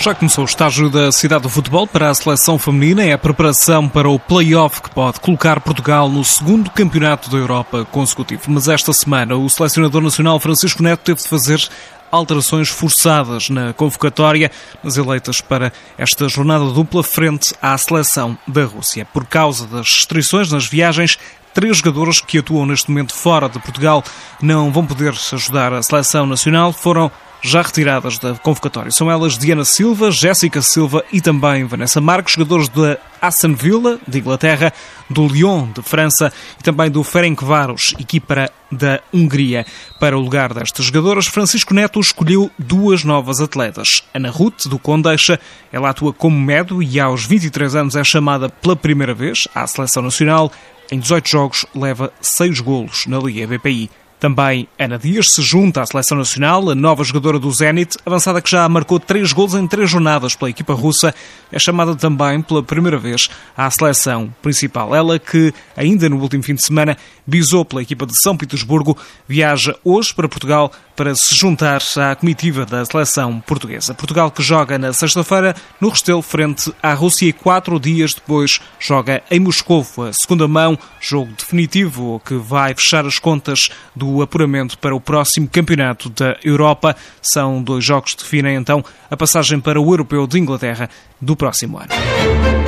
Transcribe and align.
Já 0.00 0.14
começou 0.14 0.44
o 0.44 0.46
estágio 0.46 0.88
da 0.88 1.12
cidade 1.12 1.42
do 1.42 1.50
futebol 1.50 1.86
para 1.86 2.08
a 2.08 2.14
seleção 2.14 2.58
feminina. 2.58 3.04
É 3.04 3.12
a 3.12 3.18
preparação 3.18 3.86
para 3.86 4.08
o 4.08 4.18
play-off 4.18 4.80
que 4.80 4.88
pode 4.88 5.20
colocar 5.20 5.60
Portugal 5.60 6.08
no 6.08 6.24
segundo 6.24 6.70
campeonato 6.70 7.28
da 7.28 7.36
Europa 7.36 7.84
consecutivo. 7.84 8.44
Mas 8.48 8.66
esta 8.66 8.94
semana 8.94 9.36
o 9.36 9.46
selecionador 9.50 10.00
nacional 10.00 10.40
Francisco 10.40 10.82
Neto 10.82 11.00
teve 11.00 11.20
de 11.20 11.28
fazer 11.28 11.68
alterações 12.10 12.70
forçadas 12.70 13.50
na 13.50 13.74
convocatória 13.74 14.50
nas 14.82 14.96
eleitas 14.96 15.42
para 15.42 15.70
esta 15.98 16.30
jornada 16.30 16.64
dupla 16.70 17.02
frente 17.02 17.54
à 17.60 17.76
seleção 17.76 18.38
da 18.48 18.64
Rússia. 18.64 19.06
Por 19.12 19.26
causa 19.26 19.66
das 19.66 19.86
restrições 19.86 20.50
nas 20.50 20.64
viagens, 20.64 21.18
três 21.52 21.76
jogadoras 21.76 22.20
que 22.22 22.38
atuam 22.38 22.64
neste 22.64 22.88
momento 22.88 23.12
fora 23.12 23.50
de 23.50 23.58
Portugal 23.58 24.02
não 24.40 24.72
vão 24.72 24.86
poder 24.86 25.12
ajudar 25.30 25.74
a 25.74 25.82
seleção 25.82 26.24
nacional. 26.24 26.72
Foram 26.72 27.12
já 27.42 27.62
retiradas 27.62 28.18
da 28.18 28.34
convocatória. 28.34 28.90
São 28.90 29.10
elas 29.10 29.38
Diana 29.38 29.64
Silva, 29.64 30.10
Jéssica 30.10 30.62
Silva 30.62 31.04
e 31.12 31.20
também 31.20 31.64
Vanessa 31.64 32.00
Marques, 32.00 32.34
jogadores 32.34 32.68
da 32.68 32.98
Aston 33.20 33.54
Villa, 33.54 33.98
de 34.06 34.18
Inglaterra, 34.18 34.72
do 35.08 35.26
Lyon, 35.26 35.70
de 35.72 35.82
França 35.82 36.32
e 36.58 36.62
também 36.62 36.90
do 36.90 37.02
Ferencváros, 37.02 37.94
equipa 37.98 38.50
da 38.70 39.00
Hungria. 39.12 39.66
Para 39.98 40.16
o 40.16 40.20
lugar 40.20 40.54
destas 40.54 40.86
jogadoras, 40.86 41.26
Francisco 41.26 41.74
Neto 41.74 42.00
escolheu 42.00 42.50
duas 42.58 43.04
novas 43.04 43.40
atletas. 43.40 44.04
Ana 44.14 44.30
Ruth, 44.30 44.66
do 44.66 44.78
Condeixa, 44.78 45.38
ela 45.72 45.90
atua 45.90 46.12
como 46.12 46.38
médio 46.38 46.82
e 46.82 47.00
aos 47.00 47.24
23 47.24 47.74
anos 47.74 47.96
é 47.96 48.04
chamada 48.04 48.48
pela 48.48 48.76
primeira 48.76 49.14
vez 49.14 49.48
à 49.54 49.66
Seleção 49.66 50.02
Nacional. 50.02 50.52
Em 50.90 50.98
18 50.98 51.28
jogos, 51.28 51.66
leva 51.74 52.12
6 52.20 52.60
golos 52.60 53.06
na 53.06 53.18
Liga 53.18 53.46
BPI. 53.46 53.90
Também 54.20 54.68
Ana 54.78 54.98
Dias 54.98 55.32
se 55.32 55.40
junta 55.40 55.80
à 55.80 55.86
seleção 55.86 56.18
nacional, 56.18 56.68
a 56.68 56.74
nova 56.74 57.02
jogadora 57.02 57.38
do 57.38 57.50
Zenit, 57.50 57.96
avançada 58.04 58.42
que 58.42 58.50
já 58.50 58.68
marcou 58.68 59.00
três 59.00 59.32
gols 59.32 59.54
em 59.54 59.66
três 59.66 59.88
jornadas 59.88 60.34
pela 60.34 60.50
equipa 60.50 60.74
russa, 60.74 61.14
é 61.50 61.58
chamada 61.58 61.96
também 61.96 62.42
pela 62.42 62.62
primeira 62.62 62.98
vez 62.98 63.30
à 63.56 63.70
seleção 63.70 64.30
principal. 64.42 64.94
Ela 64.94 65.18
que, 65.18 65.54
ainda 65.74 66.06
no 66.06 66.20
último 66.20 66.42
fim 66.42 66.54
de 66.54 66.62
semana, 66.62 66.98
bisou 67.26 67.64
pela 67.64 67.80
equipa 67.80 68.04
de 68.04 68.20
São 68.20 68.36
Petersburgo, 68.36 68.94
viaja 69.26 69.74
hoje 69.82 70.12
para 70.12 70.28
Portugal 70.28 70.70
para 70.94 71.14
se 71.14 71.34
juntar 71.34 71.80
à 71.96 72.14
comitiva 72.14 72.66
da 72.66 72.84
seleção 72.84 73.40
portuguesa. 73.40 73.94
Portugal 73.94 74.30
que 74.30 74.42
joga 74.42 74.76
na 74.76 74.92
sexta-feira 74.92 75.56
no 75.80 75.88
Restelo 75.88 76.20
frente 76.20 76.70
à 76.82 76.92
Rússia 76.92 77.26
e 77.26 77.32
quatro 77.32 77.80
dias 77.80 78.12
depois 78.12 78.60
joga 78.78 79.22
em 79.30 79.40
Moscou, 79.40 79.86
a 80.06 80.12
segunda 80.12 80.46
mão, 80.46 80.78
jogo 81.00 81.32
definitivo 81.38 82.20
que 82.22 82.34
vai 82.34 82.74
fechar 82.74 83.06
as 83.06 83.18
contas 83.18 83.70
do 83.96 84.09
apuramento 84.22 84.78
para 84.78 84.94
o 84.94 85.00
próximo 85.00 85.48
campeonato 85.48 86.10
da 86.10 86.36
Europa. 86.42 86.96
São 87.22 87.62
dois 87.62 87.84
jogos 87.84 88.14
que 88.14 88.22
definem 88.22 88.56
então 88.56 88.84
a 89.10 89.16
passagem 89.16 89.60
para 89.60 89.80
o 89.80 89.92
Europeu 89.92 90.26
de 90.26 90.38
Inglaterra 90.38 90.88
do 91.20 91.36
próximo 91.36 91.78
ano. 91.78 92.59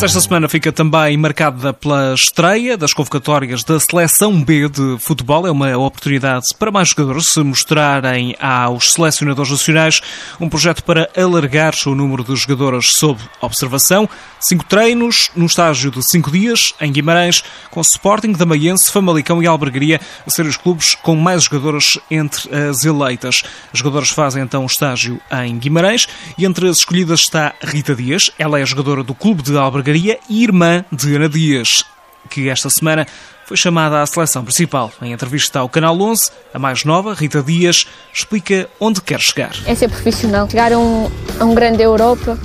Esta 0.00 0.20
semana 0.20 0.48
fica 0.48 0.72
também 0.72 1.16
marcada 1.16 1.72
pela 1.72 2.12
estreia 2.12 2.76
das 2.76 2.92
convocatórias 2.92 3.62
da 3.62 3.78
Seleção 3.78 4.42
B 4.42 4.68
de 4.68 4.96
futebol. 4.98 5.46
É 5.46 5.50
uma 5.50 5.78
oportunidade 5.78 6.48
para 6.58 6.72
mais 6.72 6.88
jogadores 6.88 7.28
se 7.28 7.40
mostrarem 7.40 8.34
aos 8.40 8.94
selecionadores 8.94 9.52
nacionais 9.52 10.00
um 10.40 10.48
projeto 10.48 10.82
para 10.82 11.08
alargar 11.16 11.72
o 11.86 11.94
número 11.94 12.24
de 12.24 12.34
jogadores 12.34 12.94
sob 12.94 13.20
observação. 13.40 14.08
Cinco 14.40 14.64
treinos 14.64 15.30
num 15.36 15.46
estágio 15.46 15.88
de 15.88 16.02
cinco 16.02 16.32
dias 16.32 16.74
em 16.80 16.90
Guimarães, 16.90 17.44
com 17.70 17.80
Sporting, 17.80 18.32
Damaiense, 18.32 18.90
Famalicão 18.90 19.40
e 19.40 19.46
Albergaria 19.46 20.00
a 20.26 20.30
ser 20.30 20.46
os 20.46 20.56
clubes 20.56 20.96
com 20.96 21.14
mais 21.14 21.44
jogadores 21.44 21.96
entre 22.10 22.52
as 22.52 22.84
eleitas. 22.84 23.44
Os 23.72 23.78
jogadores 23.78 24.10
fazem 24.10 24.42
então 24.42 24.64
o 24.64 24.66
estágio 24.66 25.20
em 25.44 25.56
Guimarães 25.56 26.08
e 26.36 26.44
entre 26.44 26.68
as 26.68 26.78
escolhidas 26.78 27.20
está 27.20 27.54
Rita 27.62 27.94
Dias. 27.94 28.32
Ela 28.36 28.58
é 28.58 28.66
jogadora 28.66 29.04
do 29.04 29.14
Clube 29.14 29.42
de 29.42 29.56
Albergaria 29.56 29.81
e 29.90 30.42
irmã 30.42 30.84
de 30.92 31.14
Ana 31.16 31.28
Dias, 31.28 31.84
que 32.30 32.48
esta 32.48 32.70
semana 32.70 33.06
foi 33.46 33.56
chamada 33.56 34.00
à 34.00 34.06
seleção 34.06 34.44
principal. 34.44 34.90
Em 35.02 35.12
entrevista 35.12 35.58
ao 35.58 35.68
Canal 35.68 36.00
11, 36.00 36.30
a 36.54 36.58
mais 36.58 36.84
nova, 36.84 37.14
Rita 37.14 37.42
Dias, 37.42 37.86
explica 38.12 38.68
onde 38.80 39.00
quer 39.00 39.20
chegar. 39.20 39.52
É 39.66 39.74
ser 39.74 39.88
profissional, 39.88 40.48
chegar 40.48 40.72
a 40.72 40.78
um, 40.78 41.10
a 41.38 41.44
um 41.44 41.54
grande 41.54 41.82
Europa, 41.82 42.38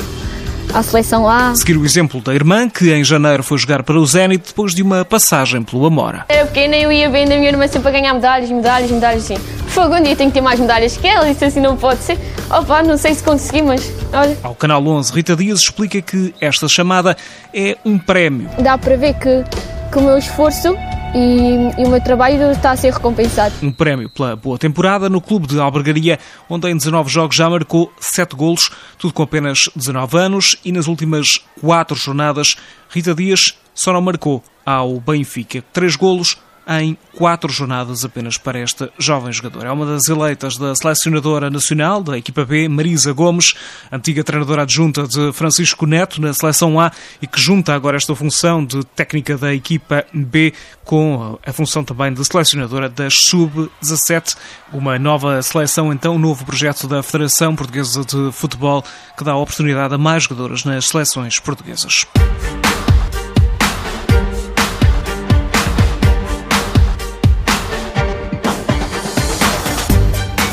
à 0.74 0.84
seleção 0.84 1.30
A. 1.30 1.56
Seguir 1.56 1.78
o 1.78 1.86
exemplo 1.86 2.22
da 2.22 2.34
irmã, 2.34 2.70
que 2.70 2.92
em 2.92 3.04
janeiro 3.04 3.44
foi 3.44 3.58
jogar 3.58 3.84
para 3.84 3.98
o 3.98 4.06
Zenit 4.06 4.48
depois 4.48 4.74
de 4.74 4.82
uma 4.82 5.06
passagem 5.06 5.64
pelo 5.64 5.86
Amora. 5.86 6.26
Era 6.30 6.46
pequena 6.46 6.76
e 6.76 6.84
eu 6.84 6.92
ia 6.92 7.10
vendo 7.10 7.32
a 7.32 7.38
minha 7.38 7.50
irmã 7.50 7.68
sempre 7.68 7.90
a 7.90 7.92
ganhar 7.92 8.14
medalhas, 8.14 8.50
medalhas, 8.50 8.92
medalhas, 8.92 9.24
assim. 9.24 9.57
Fogo, 9.78 9.94
um 9.94 10.02
dia 10.02 10.16
tenho 10.16 10.32
que 10.32 10.34
ter 10.34 10.42
mais 10.42 10.60
medalhas 10.60 10.98
que 10.98 11.06
ela, 11.06 11.30
isso 11.30 11.46
assim 11.46 11.60
não 11.60 11.78
pode 11.78 12.02
ser. 12.02 12.18
Opa, 12.50 12.82
não 12.82 12.98
sei 12.98 13.14
se 13.14 13.22
consegui, 13.22 13.62
mas 13.62 13.94
olha. 14.12 14.36
Ao 14.42 14.56
Canal 14.56 14.84
11, 14.84 15.14
Rita 15.14 15.36
Dias 15.36 15.60
explica 15.60 16.02
que 16.02 16.34
esta 16.42 16.68
chamada 16.68 17.16
é 17.54 17.78
um 17.86 18.00
prémio. 18.00 18.50
Dá 18.58 18.76
para 18.76 18.98
ver 18.98 19.14
que, 19.14 19.44
que 19.92 19.98
o 20.00 20.02
meu 20.02 20.18
esforço 20.18 20.76
e, 21.14 21.80
e, 21.80 21.86
o 21.86 21.90
meu 21.90 22.02
trabalho 22.02 22.52
está 22.54 22.72
a 22.72 22.76
ser 22.76 22.92
recompensado. 22.92 23.54
Um 23.62 23.72
prémio 23.72 24.10
pela 24.10 24.36
boa 24.36 24.58
temporada 24.58 25.10
no 25.10 25.22
clube 25.22 25.46
de 25.46 25.60
Albergaria, 25.60 26.18
onde 26.50 26.68
em 26.68 26.76
19 26.76 27.08
jogos 27.08 27.36
já 27.36 27.48
marcou 27.48 27.94
7 28.00 28.36
golos, 28.36 28.72
tudo 28.98 29.14
com 29.14 29.22
apenas 29.22 29.70
19 29.76 30.18
anos, 30.18 30.58
e 30.66 30.72
nas 30.72 30.88
últimas 30.88 31.40
4 31.62 31.96
jornadas, 31.96 32.56
Rita 32.90 33.14
Dias 33.14 33.56
só 33.76 33.94
não 33.94 34.02
marcou 34.02 34.44
ao 34.66 35.00
Benfica. 35.00 35.64
3 35.72 35.96
golos, 35.96 36.36
em 36.68 36.98
quatro 37.16 37.52
jornadas 37.52 38.04
apenas 38.04 38.38
para 38.38 38.60
esta 38.60 38.92
jovem 39.00 39.32
jogadora. 39.32 39.70
É 39.70 39.72
uma 39.72 39.86
das 39.86 40.08
eleitas 40.08 40.58
da 40.58 40.76
selecionadora 40.76 41.50
nacional 41.50 42.04
da 42.04 42.18
equipa 42.18 42.44
B, 42.44 42.68
Marisa 42.68 43.14
Gomes, 43.14 43.54
antiga 43.92 44.24
treinadora 44.24 44.64
adjunta 44.64 45.08
de 45.08 45.32
Francisco 45.32 45.86
Neto 45.86 46.20
na 46.22 46.34
seleção 46.34 46.80
A 46.80 46.92
e 47.22 47.28
que 47.28 47.40
junta 47.40 47.74
agora 47.74 47.96
esta 47.96 48.14
função 48.16 48.66
de 48.66 48.84
técnica 48.88 49.38
da 49.38 49.54
equipa 49.54 50.06
B 50.14 50.54
com 50.84 51.40
a 51.46 51.54
função 51.54 51.84
também 51.84 52.14
de 52.14 52.24
selecionadora 52.26 52.90
das 52.90 53.16
Sub-17. 53.16 54.36
Uma 54.74 55.00
nova 55.00 55.42
seleção, 55.42 55.94
então, 55.94 56.16
um 56.16 56.20
novo 56.20 56.46
projeto 56.46 56.88
da 56.88 57.02
Federação 57.02 57.56
Portuguesa 57.56 58.04
de 58.04 58.32
Futebol 58.32 58.84
que 59.18 59.24
dá 59.24 59.36
oportunidade 59.36 59.94
a 59.94 59.98
mais 59.98 60.24
jogadoras 60.24 60.66
nas 60.66 60.88
seleções 60.88 61.40
portuguesas. 61.40 62.06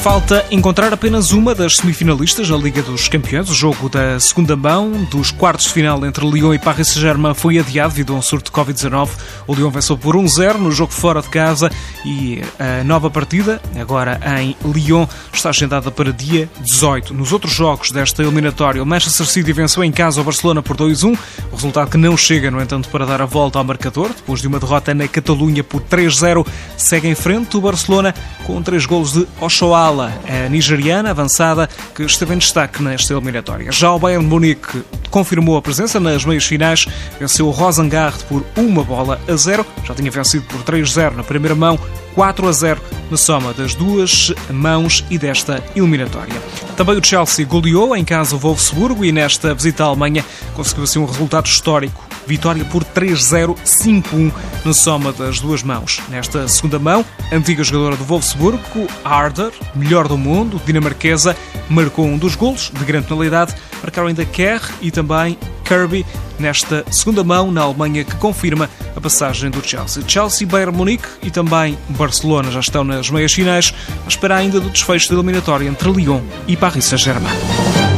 Falta 0.04 0.44
encontrar 0.50 0.92
apenas 0.92 1.32
uma 1.32 1.54
das 1.54 1.78
semifinalistas 1.78 2.50
na 2.50 2.58
Liga 2.58 2.82
dos 2.82 3.08
Campeões. 3.08 3.48
O 3.48 3.54
jogo 3.54 3.88
da 3.88 4.20
segunda 4.20 4.54
mão 4.54 4.90
dos 5.10 5.30
quartos 5.30 5.64
de 5.64 5.72
final 5.72 6.04
entre 6.04 6.28
Lyon 6.28 6.52
e 6.52 6.58
Paris 6.58 6.88
Saint-Germain 6.88 7.32
foi 7.32 7.58
adiado 7.58 7.94
devido 7.94 8.12
a 8.12 8.18
um 8.18 8.20
surto 8.20 8.52
de 8.52 8.54
Covid-19. 8.54 9.08
O 9.46 9.54
Lyon 9.54 9.70
venceu 9.70 9.96
por 9.96 10.14
1-0 10.14 10.58
no 10.58 10.70
jogo 10.70 10.92
fora 10.92 11.22
de 11.22 11.30
casa 11.30 11.70
e 12.04 12.42
a 12.58 12.84
nova 12.84 13.08
partida, 13.08 13.62
agora 13.80 14.20
em 14.38 14.54
Lyon, 14.62 15.06
está 15.32 15.48
agendada 15.48 15.90
para 15.90 16.12
dia 16.12 16.50
18. 16.60 17.14
Nos 17.14 17.32
outros 17.32 17.54
jogos 17.54 17.90
desta 17.90 18.22
eliminatória, 18.22 18.82
o 18.82 18.86
Manchester 18.86 19.26
City 19.26 19.54
venceu 19.54 19.82
em 19.82 19.90
casa 19.90 20.20
o 20.20 20.24
Barcelona 20.24 20.62
por 20.62 20.76
2-1, 20.76 21.18
o 21.50 21.54
resultado 21.54 21.90
que 21.90 21.96
não 21.96 22.14
chega, 22.14 22.50
no 22.50 22.60
entanto, 22.60 22.90
para 22.90 23.06
dar 23.06 23.22
a 23.22 23.26
volta 23.26 23.58
ao 23.58 23.64
marcador. 23.64 24.08
Depois 24.08 24.42
de 24.42 24.48
uma 24.48 24.60
derrota 24.60 24.92
na 24.92 25.08
Catalunha 25.08 25.64
por 25.64 25.80
3-0, 25.80 26.46
segue 26.76 27.08
em 27.08 27.14
frente 27.14 27.56
o 27.56 27.60
Barcelona 27.62 28.14
com 28.46 28.62
três 28.62 28.84
golos 28.84 29.14
de 29.14 29.26
Ochoala 29.40 29.93
a 30.02 30.48
nigeriana 30.48 31.10
avançada, 31.10 31.68
que 31.94 32.02
esteve 32.02 32.34
em 32.34 32.38
destaque 32.38 32.82
nesta 32.82 33.12
eliminatória. 33.12 33.70
Já 33.70 33.92
o 33.92 33.98
Bayern 33.98 34.26
Munique 34.26 34.82
confirmou 35.10 35.56
a 35.56 35.62
presença 35.62 36.00
nas 36.00 36.24
meias 36.24 36.44
finais, 36.44 36.86
venceu 37.18 37.46
o 37.46 37.50
Rosengard 37.50 38.22
por 38.24 38.44
uma 38.56 38.82
bola 38.82 39.20
a 39.28 39.36
zero, 39.36 39.64
já 39.84 39.94
tinha 39.94 40.10
vencido 40.10 40.44
por 40.46 40.62
3-0 40.62 41.14
na 41.14 41.22
primeira 41.22 41.54
mão, 41.54 41.78
4 42.14 42.48
a 42.48 42.52
0 42.52 42.80
na 43.10 43.16
soma 43.16 43.52
das 43.52 43.74
duas 43.74 44.32
mãos 44.50 45.04
e 45.10 45.18
desta 45.18 45.62
eliminatória. 45.76 46.40
Também 46.76 46.98
o 46.98 47.04
Chelsea 47.04 47.46
goleou 47.46 47.94
em 47.96 48.04
casa 48.04 48.36
o 48.36 48.38
Wolfsburgo 48.38 49.04
e 49.04 49.12
nesta 49.12 49.54
visita 49.54 49.84
à 49.84 49.86
Alemanha 49.86 50.24
conseguiu 50.54 50.84
assim 50.84 50.98
um 50.98 51.06
resultado 51.06 51.46
histórico. 51.46 52.13
Vitória 52.26 52.64
por 52.64 52.84
3-0-5-1 52.84 54.32
na 54.64 54.72
soma 54.72 55.12
das 55.12 55.40
duas 55.40 55.62
mãos. 55.62 56.00
Nesta 56.08 56.46
segunda 56.48 56.78
mão, 56.78 57.04
a 57.30 57.34
antiga 57.34 57.62
jogadora 57.62 57.96
do 57.96 58.04
Wolfsburgo, 58.04 58.88
Harder, 59.04 59.52
melhor 59.74 60.08
do 60.08 60.16
mundo, 60.16 60.60
dinamarquesa, 60.64 61.36
marcou 61.68 62.06
um 62.06 62.18
dos 62.18 62.34
golos 62.34 62.70
de 62.72 62.84
grande 62.84 63.06
penalidade. 63.06 63.54
Marcaram 63.82 64.08
ainda 64.08 64.24
Kerr 64.24 64.62
e 64.80 64.90
também 64.90 65.38
Kirby 65.64 66.04
nesta 66.38 66.84
segunda 66.90 67.24
mão 67.24 67.50
na 67.50 67.62
Alemanha 67.62 68.04
que 68.04 68.16
confirma 68.16 68.68
a 68.94 69.00
passagem 69.00 69.50
do 69.50 69.66
Chelsea. 69.66 70.02
Chelsea, 70.06 70.46
Bayern 70.46 70.76
Munique 70.76 71.08
e 71.22 71.30
também 71.30 71.78
Barcelona 71.90 72.50
já 72.50 72.60
estão 72.60 72.84
nas 72.84 73.10
meias 73.10 73.32
finais, 73.32 73.74
a 74.04 74.08
esperar 74.08 74.38
ainda 74.38 74.60
do 74.60 74.70
desfecho 74.70 75.08
da 75.08 75.14
eliminatória 75.14 75.68
entre 75.68 75.90
Lyon 75.90 76.20
e 76.46 76.56
Paris 76.56 76.84
Saint-Germain. 76.84 77.93